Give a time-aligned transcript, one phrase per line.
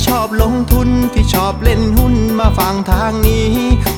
[0.00, 3.50] ที่ชอบลงทุนที่ชอบเล่นหุ้นมาฟังทางนี้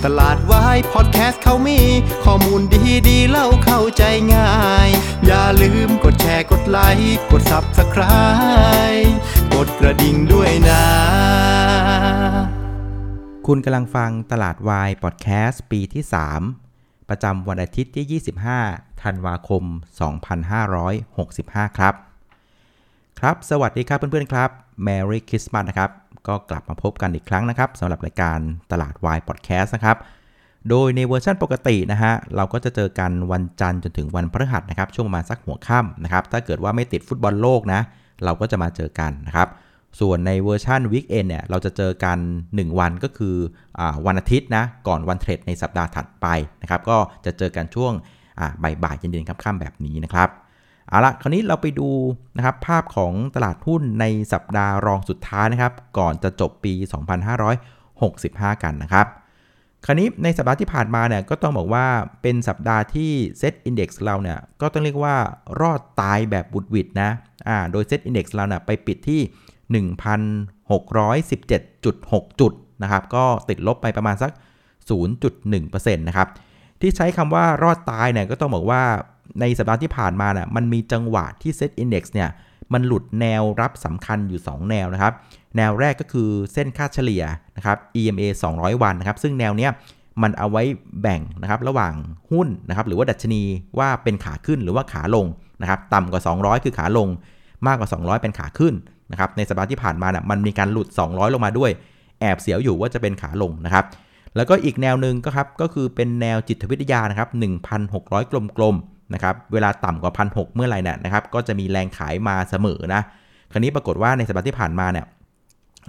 [0.05, 1.81] ตลาดวายพอดแคสต์เขามี
[2.25, 4.03] ข้อมูลดีดีเล่าเข้าใจ
[4.35, 4.53] ง่า
[4.87, 4.89] ย
[5.27, 9.11] อย่าลืมกดแชร์กดไลค์กด Subscribe
[9.55, 10.85] กดกระดิ่งด้วยนะ
[13.47, 16.05] คุณกำลังฟังตลาดวายพอดแคสต์ปีที่
[16.57, 18.21] 3 ประจำวันอาทิตย์ที่
[18.61, 19.65] 25 ธันวาคม
[21.11, 21.95] 2565 ครับ
[23.21, 24.51] ครับ สวัสดีครับเพื่อนๆครับ
[24.87, 25.91] Merry Christmas นะครับ
[26.29, 28.39] ก็กลับมาพบกันอีกครั้งนะครับสำหรับรายการ
[28.73, 29.97] ตลาดวายพอดแคสต์นะครับ
[30.71, 37.81] โดยในเวอร์ชันปกตินะฮะเราก็จะเจอกันวันจันทร์จนถึงวันพฤหัสนะครับช่วงประมาณสักหัวค่ำนะครับถ้าเกิดว่าไม่ติดฟุตบอลโลกนะ
[38.25, 39.49] เราก็จะมาเจอกันนะครับ
[40.01, 42.19] ส่วนใน version weekend เนี่ยเราจะเจอกัน
[42.53, 43.37] 1 วันก็คือ
[43.79, 46.27] อวันอาทิตย์นะก่อนวัน trade ในสัปดาห์ถัดไป
[46.63, 47.93] นะครับก็จะเจอกันช่วง
[48.63, 50.29] บ่ายๆเย็นๆค่ำๆแบบนี้นะครับ
[50.93, 51.89] เอาละคราวนี้เราไปดู
[52.37, 56.73] นะครับภาพของตลาดหุ้นในสัปดาห์รองสุดท้ายนะครับ ก่อนจะจบปี
[57.69, 59.07] 2565 กันนะครับ
[59.85, 61.87] คราวนี้ในสัปดาห์ที่ผ่านมาเนี่ยก็ต้องบอกว่า
[62.23, 65.17] เป็นสัปดาห์ที่ SET Index เราเนี่ยก็ต้องเรียกว่า
[65.61, 67.11] รอดตายแบบหวุดหวิดนะ
[67.49, 69.21] อ่าโดยเซตอินดี x เราเนี่ยไปปิดที่
[69.89, 74.33] 1,617.6 จุดนะครับก็ติดลบไปประมาณสัก
[75.13, 76.29] 0.1%นะครับ
[76.81, 78.83] ที่ใช้คำว่ารอดตายเนี่ยก็ต้องบอกว่า
[79.41, 82.29] ในสัปดาห์ที่ผ่านมาน่ะมันมีจังหวะที่เซตอินดี x เนี่ย
[82.73, 85.13] มันหลุดแนวรับสำคัญอยู่ 2 แนวนะครับ
[85.57, 87.25] แนวแรกก็คือเส้นค่าเฉลี่ย
[87.57, 89.71] นะครับ EMA 200 วันนะครับ ซึ่งแนวเนี้ย
[90.23, 90.63] มันเอาไว้
[91.03, 91.95] แบ่งนะครับระหว่าง
[92.31, 93.43] หุ้นนะครับหรือว่าดัชนี
[93.79, 95.27] ว่าเป็นขาขึ้นหรือว่าขาลง
[95.63, 97.09] นะครับต่ำกว่า 200 คือขาลง
[97.67, 98.75] มากกว่า 200 เป็นขาขึ้น
[99.11, 101.71] นะครับในสัปดาห์ที่ผ่านมาน่ะมันมีการหลุด 200 ลงมาด้วย
[102.21, 103.85] แอบเสียวอยู่ว่าจะเป็นขาลงนะครับ
[104.37, 107.29] แล้วก็อีกแนวหนึ่งก็ครับก็คือเป็นแนวจิตวิทยานะครับ
[107.79, 108.77] 1,600 กลม
[109.15, 113.03] นะครับเวลาต่ำกว่า1,600เมื่อไหร่เนี่ยนะครับก็จะมีแรงขายมาเสมอนะ
[113.53, 115.07] คราวนี้ปรากฏว่าในสัปดาห์ที่ผ่านมาเนี่ย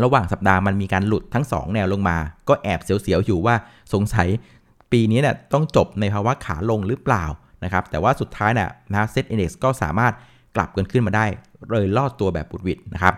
[0.04, 2.18] ระหว่างสัปดาห์มันมีการหลุดทั้ง 2 แนวลงมา
[2.50, 3.56] ก็แอบเสียวๆอยู่ว่า
[3.94, 4.28] สงสัย
[4.92, 7.26] ปีนี้เนี่ยต้องจบในภาวะขาลงหรือเปล่า
[7.64, 10.14] นะครับแต่ว่าสุดท้ายเนี่ยนะเซ็ตอินดี x ก็สามารถ
[10.56, 11.26] กลับกันขึ้นมาได้
[11.70, 13.16] เลยลอดตัวแบบบุดวิดนะครับ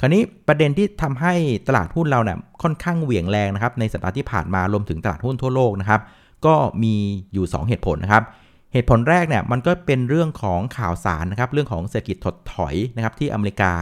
[0.00, 1.34] คราวนี้ประเด็นที่ทำให้
[1.68, 6.00] ตลาดหุ้นเราเนี่ยค่อนข้างเหวี่ยงแรงนะครับในสัปดาห์ที่ผ่านมารวมถึงตลาดหุ้นทั่วโลกนะครับ
[6.46, 6.94] ก็มี
[7.32, 8.24] อยู่ 2 เหตุผลนะครับ
[8.72, 13.72] เหตุผลแรกเนี่ยมันก็เป็นเรื่องของข่าวสารนะครับเรื่องของเศรษฐกิจถดถอยนะครับที่อเมริกา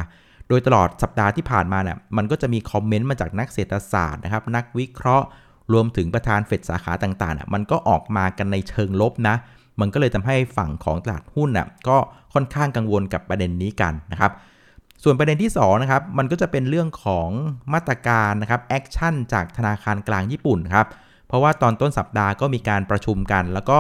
[0.49, 5.27] โดยตลอดสัปดาห์ที่ผ่านมาเนี่ยมันก็จะมีคอมเมนต์มาจากนักเศรษฐศาสตร์นะครับนักวิเคราะห์
[5.73, 9.37] รวมถึงประธานเฟดสาขาต่างๆน่ะมันก็ออกมากันในเชิงลบนะ
[9.81, 11.97] มันก็เลยทำให้ฝั่งของตลาดหุ้นน่ะก็
[12.35, 14.33] ค่อนข้างกังวลกับประเด็นนี้กันนะครับ
[15.03, 17.29] ส่วนประเด็นที่2นะครับมันก็จะเป็นเรื่องของ
[17.73, 20.87] มาตรการนะครับ action จากธนาคารกลางญี่ปุ่นครับ
[21.29, 23.79] เพราะว่าตอนต้นสัปดาห์ก็มีการประชุมกัน แล้วก็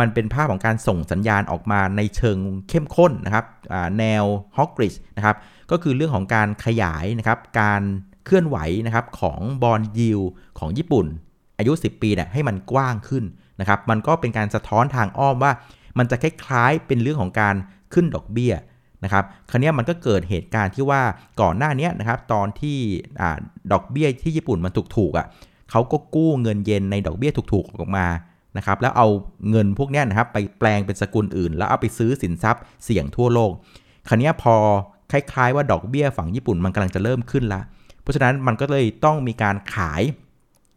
[0.00, 2.38] มันเป็นภาพของการส่งสัญญาณออกมาในเชิง
[2.68, 3.44] เข้มข้นนะครับ
[3.98, 4.24] แนว
[4.56, 5.36] hawkish นะครับ
[5.70, 7.82] ก็คือเรื่องของการขยายนะครับการ
[8.24, 10.20] เคลื่อนไหวนะครับของ bond yield
[10.58, 11.06] ของญี่ปุ่น
[11.58, 13.24] อายุ 10 ปีเนี่ยให้มันกว้างขึ้น
[13.60, 15.52] นะครับมันก็เป็นการสะท้อนทางอ้อมว่า
[15.98, 17.54] มันจะคล้ายๆเป็นเรื่องของการ
[17.94, 18.54] ขึ้นดอกเบี้ย
[19.04, 21.02] นะครับคราวนี้มันก็เกิดเหตุการณ์ที่ว่า
[21.40, 22.78] ก่อนหน้านี้นะครับตอนที่
[23.20, 23.22] อ
[23.72, 25.26] ดอกเบี้ยที่ญี่ปุ่นมันถูกๆอะ
[25.70, 28.06] เขาก็กู้เงินเยนในดอกเบี้ยถูกๆออกมา
[28.56, 29.08] นะครับแล้วเอา
[29.50, 33.52] เงินพวกนี้นะครับไปแปลงเป็นสกุลอื่น แล้วเอาไปซื้อสินทรัพย์เสี่ยงทั่วโลก
[34.08, 34.54] คราวนี้พอ
[35.12, 37.60] คล้ายๆว่าดอกเบี้ยฝั่งญี่ปุ่นมันกำลังจะเริ่มขึ้นละ
[38.02, 40.02] เพราะฉะนั้นมันก็เลยต้องมีการขาย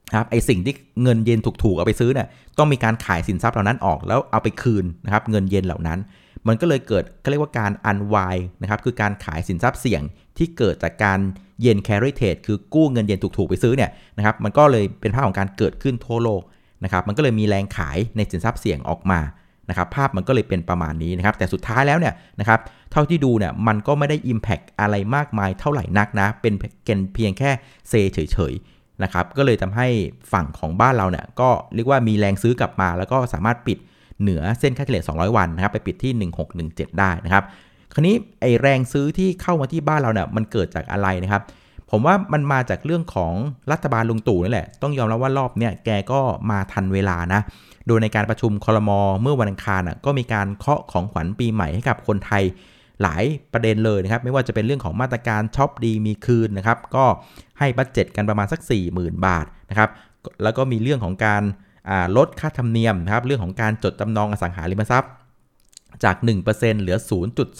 [0.09, 2.27] นะครับไอสิ่งที่เงินเยนถูกๆเอาไปซื้อเนี่ย
[2.57, 5.99] ต้องมีการขายสินทรัพย์เหล่านั้นออกแล้วเอาไปคืนนะครับเงินเยนเหล่านั้น
[6.47, 10.01] มันก็เลยเกิดเขาเรียกว่าการอันวายนะครับคือการขายสินทรัพย์เสี่ยง
[10.37, 11.19] ที่เกิดจากการ
[11.61, 16.41] เยนแคริเทดคือกู้เงินเยนถูกๆไปซื้อเนี่ยนะครับมันก็เลยเป็นภาพของการเกิดขึ้นทั่วโลก
[16.83, 19.19] นะครับมันก็เลยมีแรงขายในสินทรัพย์เสี่ยงออกมา
[19.69, 22.59] นะครับภาพมันก็เลยเป็นประมาณนี้นะครับแต่สุดท้ายแล้วเนี่ยนะครับ
[22.91, 26.53] เท่าที่ดูเนี่ยมันก็ไม่ได้ Impact อะไรมากมายเท่าไหร่นักนะ เป็น
[27.13, 27.49] เพียงแค่
[27.89, 29.87] เซเฉยๆนะครับก็เลยทำให้
[30.31, 33.77] ฝั่งของบ้านเราเนี่ยก็เรียกว่ามีแรงซื้อกลับมา แล้วก็สามารถปิด
[34.21, 37.43] เหนือเส้นค่าเฉลี่ย 200 วันนะครับไปปิดที่ 1617 ได้นะครับ
[37.93, 41.41] คราวนี้ไอแรงซื้อที่เข้ามาที่บ้านเราเนี่ยมันเกิดจากอะไรนะครับ
[41.91, 43.33] ผมว่ามันมาจากเรื่องของ
[43.71, 47.41] รัฐบาลลุงตู่นี่แหละ ต้องยอมรับว่ารอบเนี่ยแกก็มาทันเวลานะ
[47.87, 52.43] โดยในการประชุมคอรมอเมื่อวันอังคารก็มีการเคาะของขวัญปีใหม่ให้กับคนไทย
[53.01, 53.23] หลาย
[53.53, 57.05] ประเด็นเลยนะครับ ไม่ว่าจะเป็นเรื่องของมาตรการช็อปดีมีคืนนะครับ ก็
[57.59, 58.59] ให้ budget กันประมาณสัก
[58.93, 59.89] 40,000 บาทนะครับ
[60.43, 61.43] แล้วก็มีเรื่องของการ
[62.17, 65.11] ลดค่าธรรมเนียมนะครับ เรื่องของการจดจำนองอสังหาริมทรัพย์
[66.03, 66.15] จาก
[66.49, 66.97] 1%เหลือ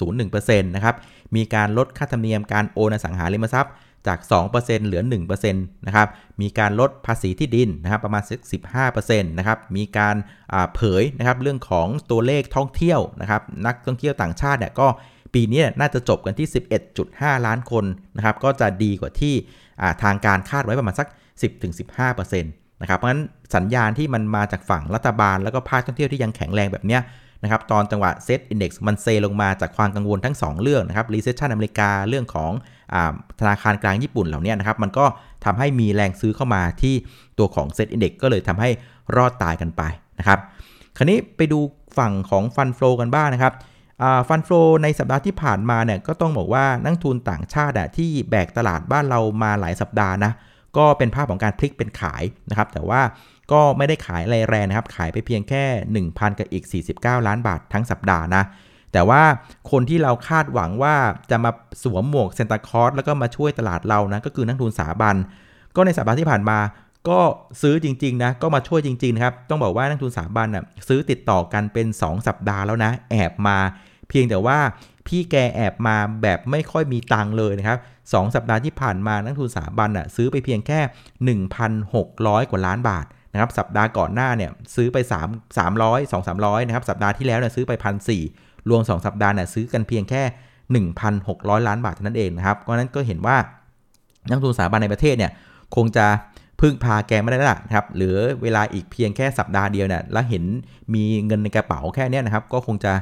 [0.02, 0.96] 0.01%นะครับ
[1.36, 3.72] มีการลดค่าธรรมเนียมการโอนอสังหาริมทรัพย์
[4.08, 4.20] จาก
[4.52, 6.08] 2%เหลือ 1%นะครับ
[6.42, 8.40] มีการลดภาษีที่ดินนะครับประมาณสัก
[8.86, 10.16] 15%นะครับ มีการ
[10.76, 14.88] เผยนะครับเรื่องของตัวเลขท่องเที่ยวนะครับ นักท่องเที่ยวต่างชาติเนี่ยก็
[15.34, 16.48] ปีนี้น่าจะจบกันที่
[16.98, 17.86] 11.5 ล้านคน
[18.18, 19.34] นะครับ ก็จะดีกว่าที่
[20.04, 21.08] ทางการคาดไว้ประมาณสัก
[21.76, 23.24] 10-15%นะครับ เพราะฉะนั้น
[23.56, 27.02] สัญญาณที่มันมาจากฝั่งรัฐบาล แล้วก็ภาคท่องเที่ยวที่ยังแข็งแรงแบบเนี้ย
[27.46, 32.52] นะครับตอนจังหวะเซตอินดี x มันเซลงมาจากความกังวลทั้ง 2 เรื่องนะครับ recession อเมริกาเรื่องของ
[32.94, 32.96] อ
[33.40, 35.06] ธนาคารกลางญี่ปุ่นเหล่านี้นะครับมันก็
[35.46, 36.96] ทำให้มีแรงซื้อเข้ามาที่
[37.38, 38.70] ตัวของเซตอินดี x ก็เลยทำให้
[39.16, 39.82] รอดตายกันไป
[40.20, 40.40] นะครับ
[40.98, 41.60] คราวนี้ไปดู
[41.98, 43.54] ฝั่งของฟันฟลอกันบ้างนะครับ
[44.28, 50.32] ฟันฟลอในสัปดาห์ที่ผ่านมาเนี่ยก็ต้องบอกว่านักทุนต่างชาติที่แบกตลาดบ้านเรามาหลายสัปดาห์นะ
[50.78, 53.02] ก็เป็นภาพของการพลิกเป็นขายนะครับแต่ว่า
[53.52, 55.64] ก็ไม่ได้ขายอะไรแรงนะครับ ขายไปเพียงแค่
[56.08, 56.66] 1,000 กับอีก
[56.96, 58.44] 49 ล้านบาททั้งสัปดาห์นะ
[58.94, 59.24] แต่ว่า
[59.72, 60.96] คนที่เราคาดหวังว่า
[61.32, 61.52] จะมา
[61.84, 65.16] สวมหมวกเซนตาคอร์สแล้วก็มาช่วยตลาดเรานะ ก็คือนักทุนสถาบัน
[65.76, 66.60] ก็ในสัปดาห์ที่ผ่านมา
[67.10, 67.20] ก็
[67.62, 73.58] ซื้อจริงๆนะ ก็มาช่วยจริงๆนะครับ ต้องบอกว่านักทุนสถาบันนะ่ะซื้อติดต่อกันเป็น 2 สัปดาห์แล้วนะ แอบมา
[74.10, 74.60] เพียงแต่ว่า
[75.08, 77.78] พี่แกแอบมาแบบไม่ค่อยมีตังเลยนะครับ
[78.14, 80.80] สสัปดาห์ที่ผ่านมานักทุนสถาบันอะซื้อไปเพียงแค่
[81.46, 83.06] 1,600 กว่าล้านบาท
[83.36, 88.10] นะครับสัปดาห์ก่อนหน้าเนี่ยซื้อไป 3 300 2 300นะครับสัปดาห์ที่แล้วเนี่ยซื้อไปพันส
[88.70, 90.22] รวม 2 สัปดาห์เนี่ยซื้อกันเพียงแค่
[91.06, 93.38] 1,600 ล้านบาทเท่านั้นเองนะครับเพราะนั้นก็เห็นว่า
[94.30, 95.32] นักทุนสถาบันในประเทศเนี่ย
[95.76, 96.06] คงจะ
[96.62, 100.44] พึ่งพาแกไม่ได้แล้วนะครับหรือเวลาอีกเพียงแค่สัปดาห์เดียวเนี่ยแล้วเห็น
[100.94, 102.94] มีเงินในกระเป๋าแค่นี้นะครับก็คงจะ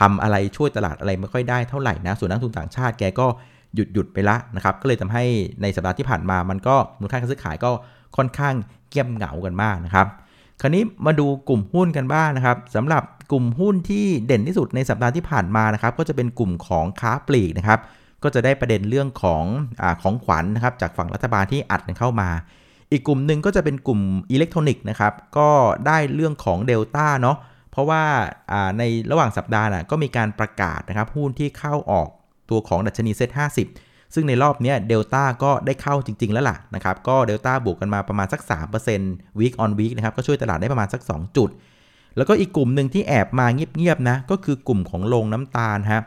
[0.00, 3.26] ทำอะไรช่วยตลาดอะไรไม่ค่อยได้เท่าไหร่นะส่วนนักทุนต่างชาติแกก็
[3.74, 5.24] หยุดหยุดไปละนะครับก็เลยทำให้
[5.62, 7.70] ในสัปดาห์ที่ผ่านมามันก็มูลค่าการซื้อขายก็
[8.16, 8.54] ค่อนข้าง
[8.88, 10.06] เงียบเหงากันมากนะครับ
[10.60, 13.02] คราวนี้มาดูกลุ่มหุ้นกันบ้างนะครับสำหรับ
[13.32, 17.80] กลุ่มหุ้นที่เด่นที่สุดในสัปดาห์ที่ผ่านมานะครับ ก็จะเป็นกลุ่มของค้าปลีกนะครับ
[18.22, 19.44] ก็จะได้ประเด็นเรื่องของ
[19.80, 22.28] อของขวัญนนะครับ จากฝั่งรัฐบาลที่อัดกันเข้ามา
[22.92, 24.00] อีกกลุ่มหนึ่งก็จะเป็นกลุ่ม
[24.30, 25.48] อิเล็กทรอนิกส์นะครับ ก็
[25.86, 27.36] ได้เรื่องของเดลต้าเนาะ
[27.70, 28.02] เพราะว่า
[28.78, 32.08] ในระหว่างสัปดาห์นะก็มีการประกาศนะครับหุ้นที่เข้าออก
[32.50, 33.85] ตัวของดัชนี SET50
[34.16, 38.40] ซึ่งในรอบนี้เดลต้าก็ได้เข้าจริง ๆ แล้วล่ะนะครับก็เดลต้าบวกกันมาประมาณสัก
[38.90, 41.50] 3% week on week นะครับก็ช่วยตลาดได้ประมาณสัก 2 จุด
[42.16, 46.02] แล้วก็อีกกลุ่มหนึ่งที่แอบมาเงียบๆนะก็คือกลุ่มของโรงน้ำตาลฮะ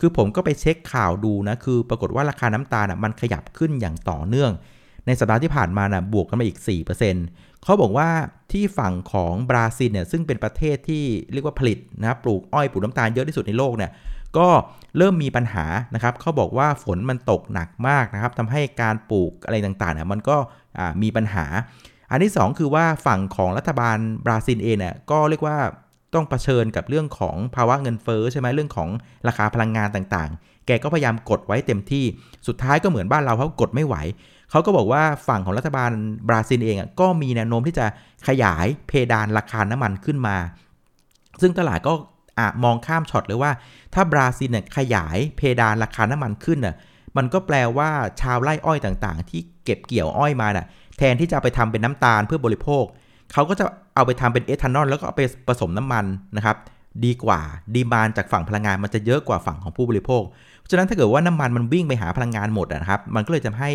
[0.00, 4.52] คือผมก็ไปเช็คข่าวดูนะคือปรากฏว่าราคาน้ำตาลมันขยับขึ้นอย่างต่อเนื่อง
[5.06, 6.58] ในสัปดาห์ที่ผ่านมานะบวกกันมาอีก
[7.10, 8.08] 4%เขาบอกว่า
[8.52, 13.90] ที่ฝั่งของบราซิลเนี่ยซึ่งเป็นประเทศที่เรียกว่าผลิตนะปลูกอ้อยปลูกน้ำตาลเยอะที่สุดในโลกเนี่ย
[14.38, 14.48] ก็
[14.96, 15.64] เริ่มมีปัญหา
[15.94, 20.36] นะครับเขาบอกว่าฝนมันตกหนักมากนะครับทำให้การปลูกอะไรต่างๆเนี่ยมันก็
[21.02, 21.46] มีปัญหา
[22.10, 25.58] อันที่ 2 คือว่าฝั่งของรัฐบาลบราซิลเองเนี่ยก็เรียกว่า
[26.14, 28.88] ต้องเผชิญกับเรื่องของภาวะเงินเฟ้อใช่ไหมเรื่องของ
[29.28, 32.04] ราคาพลังงานต่างๆ แกก็พยายามกดไว้เต็มที่
[32.46, 33.96] สุดท้ายก็เหมือนบ้านเราเขากดไม่ไหว
[34.50, 35.90] เขาก็บอกว่าฝั่งของรัฐบาล
[36.28, 37.86] บราซิลเองก็มีแนวโน้มที่จะ
[38.28, 40.36] ขยายเพดานราคาน้ำมันขึ้นมา
[41.40, 41.92] ซึ่งตลาดก็
[42.38, 43.52] อะมองข้ามช็อตเลยว่า
[43.94, 46.76] ถ้าบราซิลเนี่ยขยายเพดานราคาน้ำมันขึ้นน่ะ
[47.16, 47.90] มันก็แปลว่า
[48.20, 50.66] ชาวไร่อ้อยต่างๆ ที่เก็บเกี่ยวอ้อยมาน่ะ
[50.98, 52.84] แทนที่จะไปทำเป็นน้ำตาลเพื่อบริโภค
[53.32, 53.64] เขาก็จะ
[53.94, 56.04] เอาไปทำเป็นเอทานอลแล้วก็เอาไปผสมน้ำมัน
[56.36, 56.56] นะครับ
[57.04, 57.40] ดีกว่า
[57.74, 60.22] ดีมานจากฝั่งพลังงานมันจะเยอะกว่าฝั่งของผู้บริโภค
[60.70, 63.70] ฉะนั้นถ้าเกิดว่าน้ำมันมันวิ่งไปหาพลังงานหมดนะครับ มันก็เลยจะให้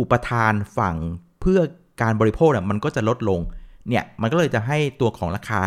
[0.00, 0.94] อุปทานฝั่ง
[1.40, 1.60] เพื่อ
[2.02, 3.40] การบริโภคเนี่ยมันก็จะลดลง
[3.88, 5.62] เนี่ยมันก็เลยจะให้ตัวของราคา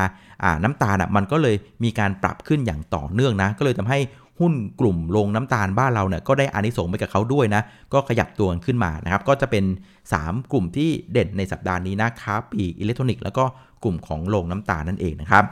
[0.63, 3.99] น้ำตาลอะมันก็เลยมีการปรับขึ้นอย่างต่อเนื่องนะ ก็เลยทำให้
[4.39, 7.61] หุ้นกลุ่มลงน้ำตาลบ้านเราเนี่ยก็ได้อานิสงส์ไปกับเขาด้วยนะ
[7.93, 9.63] ก็ขยับตัวขึ้นมานะครับ ก็จะเป็น
[10.07, 13.43] 3 กลุ่มที่เด่นในสัปดาห์นี้นะครับปีอิเล็กทรอนิกส์แล้วก็
[13.83, 15.43] กลุ่มของลงน้ำตาลนั่นเองนะครับ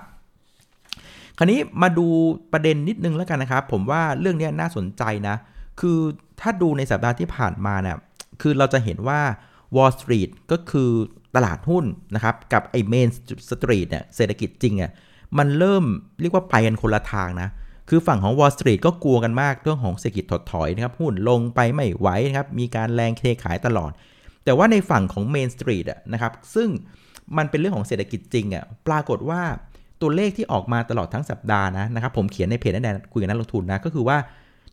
[1.38, 2.08] คราวนี้มาดู
[2.54, 5.36] ประเด็นนิดนึงแล้วกันนะครับ ผมว่าเรื่องนี้น่าสนใจนะ
[5.80, 6.00] คือ
[6.42, 7.98] ถ้าดูในสัปดาห์ที่ผ่านมาเนี่ย
[8.42, 9.20] คือเราจะเห็นว่า
[9.76, 10.90] Wall Street ก็คือ
[11.36, 11.86] ตลาดหุ้น
[12.16, 13.10] นะครับ กับไอ้เมน
[13.50, 14.92] สตรีทเนี่ยเศรษฐกิจจริงอะ
[15.38, 15.84] มันเริ่ม
[16.22, 17.50] เรียกว่าไปกันคนละทางนะ
[17.90, 23.92] คือฝั่งของ Wall Street ก็กลัวกันมากเรื่องของเศรษฐกิจถดถอยนะครับ หุ้นลงไปไม่ไหวนะครับ มีการแรงเทขายตลอด
[24.46, 26.70] แต่ว่าในฝั่งของ Main Street อะนะครับ ซึ่ง
[27.38, 29.42] มันเป็นเรื่องของเศรษฐกิจจริงอะปรากฏว่า
[30.02, 34.18] ตัวเลขที่ออกมาตลอดทั้งสัปดาห์นะนะครับ ผมเขียนในเพจนั่นแหละคุยกับนักลงทุนนะก็คือว่า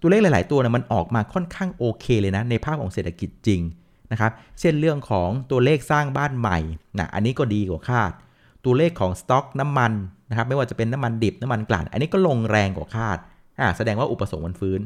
[0.00, 3.60] ตัวเลขหลาย ๆ ตัวนะมันออกมาค่อนข้างโอเคเลยนะในภาพของเศรษฐกิจจริง
[4.12, 6.58] นะครับ เช่นเรื่องของตัวเลขสร้างบ้านใหม่
[6.98, 8.12] นะอันนี้ก็ดีกว่าคาด
[8.64, 9.92] ตัวเลขของสต็อกน้ำมัน
[10.30, 13.18] นะครับไม่ว่าจะเป็นน้ำมันดิบน้ำมันกลั่น อันนี้ก็ลงแรงกว่าคาด
[13.60, 14.80] อ่าแสดงว่าอุปสงค์มันฟื้น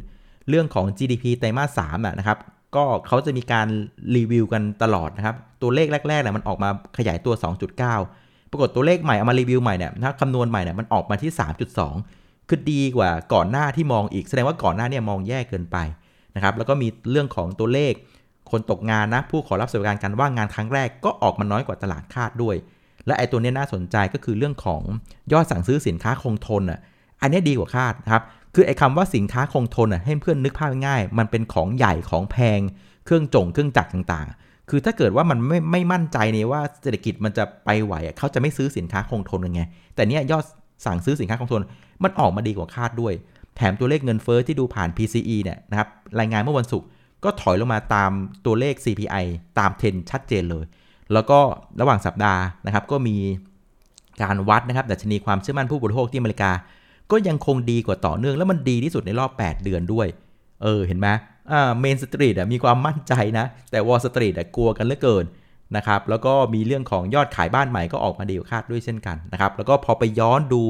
[0.49, 2.39] เรื่องของ GDP ไตรมาสสามนะครับ
[2.77, 3.69] ก็เขาจะมีการ
[4.17, 7.35] รีวิวกันตลอดนะครับ ตัวเลขแรกๆเนี่ยมันออกมาขยายตัว
[7.93, 11.33] 2.9 ปรากฏตัวเลขใหม่เอามารีวิวใหม่เนี่ยถ้าคำนวณใหม่เนี่ยมันออกมาที่
[11.91, 15.77] 3.2 คือดีกว่าก่อนหน้าที่มองอีก แสดงว่าก่อนหน้าเนี่ยมองแย่เกินไป
[16.35, 17.93] นะครับ แล้วก็มีเรื่องของตัวเลข
[18.53, 22.57] คนตกงานนะ ผู้ขอรับสวัสดิการการว่างงานครั้งแรกก็ออกมาน้อยกว่าตลาดคาดด้วย
[23.07, 24.83] และไอ้ตัวนี้น่าสนใจก็คือเรื่องของ
[25.33, 26.81] ยอดสั่งซื้อสินค้าคงทนอะ
[27.23, 28.23] อันนี้ดีกว่าคาดนะครับ
[28.55, 32.61] คือไอ้คำว่าสินค้าคงทนอะให้เพื่อนนึกภาพง่าย มันเป็นของใหญ่ของแพง
[33.05, 39.63] เครื่องจงเครื่องจักรต่างๆ คือถ้าเกิดว่ามันไม่ไม่มั่นใจในว่าเศรษฐกิจมันจะไปไหวเขาจะไม่ซื้อสินค้าคงทนยังไง
[39.95, 40.45] แต่เนี้ยยอด
[40.87, 41.63] สั่งซื้อสินค้าคงทน
[42.03, 43.13] มันออกมาดีกว่าคาดด้วย
[43.57, 45.89] แถมตัวเลขเงินเฟ้อที่ดูผ่าน PCE เนี่ยนะครับ
[46.21, 46.87] รายงานเมื่อวันศุกร์
[47.25, 48.11] ก็ถอยลงมาตาม
[48.47, 49.25] ตัวเลข CPI
[49.59, 50.65] ตามเทรนชัดเจนเลย
[51.13, 51.39] แล้วก็
[51.81, 53.17] ระหว่างสัปดาห์นะครับ ก็มี
[54.23, 56.51] การวัดนะครับดัชนีความเชื่อมั่นผู้บริโภคที่อเมริกา
[57.11, 60.07] ก็ยังคงดีกว่าต่อเนื่อง แล้วมันดีที่สุดในรอบ 8 เดือนด้วย
[60.63, 61.09] เออ เห็นไหม
[61.51, 65.25] อ่า Main Street อะมีความมั่นใจนะ แต่ Wall Street กลัวกันเหลือเกิน
[65.77, 70.63] นะครับ แล้วก็มีเรื่องของยอดขายบ้านใหม่ก็ออกมาดีกว่าคาดด้วยเช่นกันนะครับ แล้วก็พอไปย้อนดู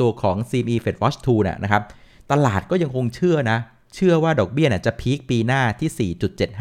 [0.00, 1.82] ตัวของ CME Fed Watch 2เนี่ยนะครับ
[2.30, 3.58] ตลาดก็ยังคงเชื่อนะ
[3.94, 6.12] เชื่อว่าดอกเบี้ยเนี่ยจะพีคปีหน้าที่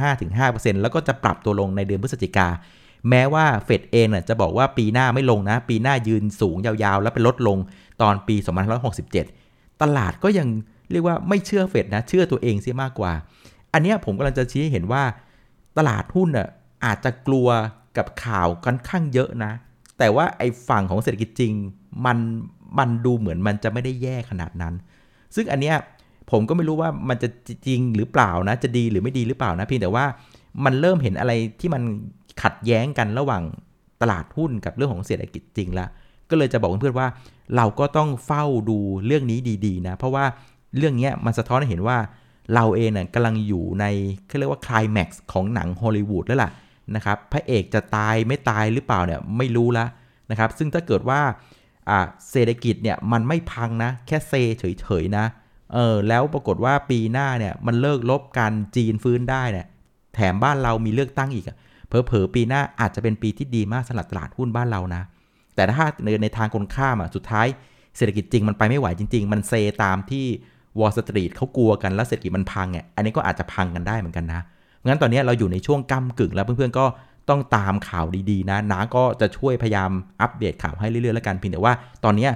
[0.01, 2.47] 4.75-5%แล้วก็จะปรับตัวลงในเดือนพฤศจิกา
[3.09, 7.57] แม้ว่าเฟดเองน่ยจะบอกว่าปีหน้าไม่ลงนะ ปีหน้ายืนสูงยาวๆ แล้วไปลดลง
[8.01, 8.35] ตอนปี
[9.09, 10.47] 2567 ตลาดก็ยัง
[10.91, 13.11] เรียกว่าไม่เชื่อเฟดนะ เชื่อตัวเองเสียมากกว่า
[13.73, 15.03] อันนี้ผมกำลังจะชี้ให้เห็นว่า
[15.77, 16.47] ตลาดหุ้นน่ะ
[16.85, 17.47] อาจจะกลัว
[17.97, 19.51] กับข่าวค่อนข้างเยอะนะ
[19.99, 21.53] แต่ว่าไอ้ฝั่งของเศรษฐกิจจริง
[22.05, 22.17] มัน
[22.79, 24.73] มันดูเหมือนมันจะไม่ได้แย่ขนาดนั้น
[25.35, 25.75] ซึ่งอันเนี้ย
[26.31, 27.29] ผมก็ไม่รู้ว่ามันจะ
[27.67, 30.05] จริงหรือเปล่านะ จะดีหรือไม่ดีหรือเปล่านะเพียงแต่ว่า
[30.65, 31.81] มันเริ่มเห็นอะไรที่มัน
[32.41, 33.43] ขัดแย้งกันระหว่าง
[34.01, 35.89] ตลาดหุ้นกับเรื่องของเศรษฐกิจจริงล้ว
[36.29, 37.07] ก็เลยจะบอกเพื่อนๆว่า
[37.55, 40.25] เราก็ต้องเฝ้าดูเรื่องนี้ดีๆนะ เพราะว่า
[40.77, 41.97] เรื่องนี้มันสะท้อนให้เห็นว่า
[42.53, 43.85] เราเองเนี่ยกำลังอยู่ใน
[44.27, 46.51] เขาเรียกว่าคลายแม็กซ์ของหนังฮอลลีวูดแล้วล่ะ
[46.95, 49.85] นะครับพระเอกจะตายไม่ตายหรือเปล่าเนี่ยไม่รู้ละ
[50.31, 51.21] นะครับ ซึ่งถ้าเกิดว่า
[52.31, 55.25] เศรษฐกิจเนี่ยมันไม่พังนะ แค่เซเฉยๆนะ
[55.73, 59.67] เออแล้วปรากฏว่าปีหน้าเนี่ยมันเลิกลบกันจีนฟื้นได้เนี่ย
[60.15, 61.45] แถมบ้านเรามีเลือกตั้งอีก
[61.87, 65.01] เผลอๆปีหน้าอาจจะเป็นปีที่ดีมากสำหรับตลาดหุ้นบ้านเรานะ
[65.55, 67.47] แต่ถ้าในในทางคนข้ามอะสุดท้าย
[67.97, 69.53] เศรษฐกิจจริงมันไปไม่ไหวจริง ๆ มันเซ
[69.83, 70.25] ตามที่
[70.79, 74.41] วอลสตรีทเขากลัวกันแล้วเศรษฐกิจมันพังเนี่ยอันนี้ก็อาจจะพังกันได้เหมือนกันนะ
[74.87, 76.85] งั้นตอนนี้เราอยู่ในช่วงก้ากึ่งแล้วเพื่อนๆก็
[77.29, 79.89] ต้องตามข่าวดีๆนะน้าก็จะช่วยพยายาม
[80.21, 82.27] อัปเดตข่าวให้เรื่อยๆแล้วกันเพียงแต่ว่าตอนนี้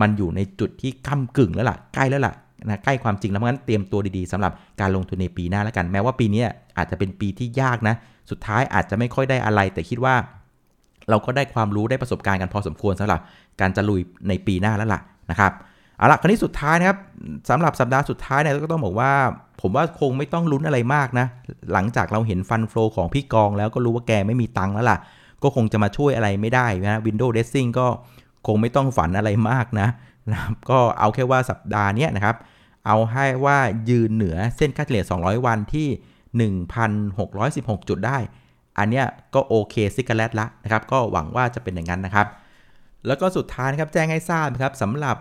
[0.00, 2.34] มันอยู่ในจุดที่ก้ากึ่งแล้วล่ะใกล้แล้วล่ะ
[2.66, 6.42] นะใกล้ความจริงแล้วงั้นเตรียมตัวดีๆสำหรับการลงทุนในปีหน้าแล้วกัน แม้ว่าปีนี้
[6.76, 7.94] อาจจะเป็นปีที่ยากนะ
[8.30, 10.14] สุดท้ายอาจจะไม่ค่อยได้อะไร แต่คิดว่า
[11.10, 13.20] เราก็ได้ความรู้ได้ประสบการณ์กันพอสมควรสำหรับ
[13.60, 15.00] การจะลุยในปีหน้าแล้วล่ะ
[15.30, 15.52] นะครับ
[15.98, 16.98] เอาละคราวนี้สุดท้ายนะครับ
[17.50, 19.12] สำหรับสัปดาห์สุดท้ายเนี่ยก็ต้องบอกว่า
[19.60, 21.26] ผมว่าคงไม่ต้องลุ้นอะไรมากนะ
[21.72, 24.98] หลังจากเราเห็น fund flow ของพี่กองแล้วก็รู้ว่าแกไม่มีตังค์แล้วล่ะ
[25.42, 27.86] ก็คงจะมาช่วยอะไรไม่ได้นะ window dressing ก็
[28.46, 29.88] คงไม่ต้องฝันอะไรมากนะ
[30.30, 32.36] นะก็เอาแค่ว่าสัปดาห์นี้นะครับ
[32.86, 33.58] เอาให้ว่า
[33.90, 38.18] ยืนเหนือเส้นค่าเฉลี่ย 200 วันที่ 1,616 จุดได้
[38.78, 42.26] อันเนี้ยก็โอเค cigarette ละนะครับ ก็หวังว่าจะเป็นอย่างนั้นนะครับ
[43.06, 45.16] แล้วก็สุดท้ายนะครับแจ้งให้ทราบครับสำหรับ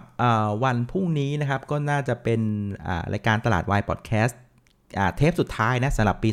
[0.63, 2.41] วันพรุ่งนี้นะครับ ก็น่าจะเป็น
[3.13, 4.39] รายการตลาดวายพอดแคสต์
[5.15, 6.29] เทปสุดท้ายนะสำหรับปี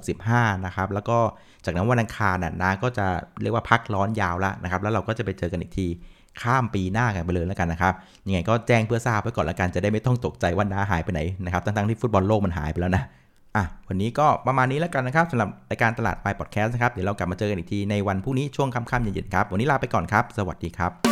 [0.00, 1.18] 2565 นะครับ แล้วก็
[1.64, 3.06] จากนั้นวันอังคารน่ะนะก็จะ
[3.42, 5.86] เรียกว่าพักร้อนยาวแล้วนะครับ แล้วเราก็จะไปเจอกันอีกที
[6.42, 7.94] ข้ามปีหน้ากันไปเลยแล้วกันนะครับ
[8.26, 13.02] ยังไงก็แจ้งเพื่อทราบไว้ก่อนแล้วกัน จะได้ไม่ต้องตกใจว่าน้าหายไปไหนนะครับทั้งๆที่ฟุตบอลโลกมันหายไปแล้วนะ
[13.56, 21.11] อะวันนี้ก็ประมาณนี้แล้วกันนะครับสำหรับรายการตลาดไปพอดแคสต์นะครับ เดี๋ยวเรากลับมาเจอกันอีกทีในวันพรุ่งนี้ช่วงค่ำๆเย็นๆครับ วันนี้ลาไปก่อนครับ สวัสดีครับ